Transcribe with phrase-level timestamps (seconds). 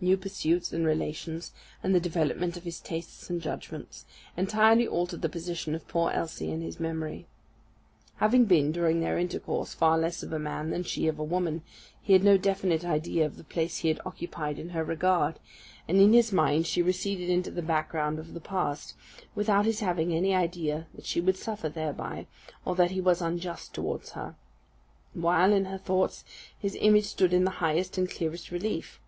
[0.00, 4.04] New pursuits and relations, and the development of his tastes and judgments,
[4.36, 7.28] entirely altered the position of poor Elsie in his memory.
[8.16, 11.62] Having been, during their intercourse, far less of a man than she of a woman,
[12.02, 15.38] he had no definite idea of the place he had occupied in her regard;
[15.86, 18.96] and in his mind she receded into the background of the past,
[19.36, 22.26] without his having any idea that she would suffer thereby,
[22.64, 24.34] or that he was unjust towards her;
[25.14, 26.24] while, in her thoughts,
[26.58, 28.98] his image stood in the highest and clearest relief.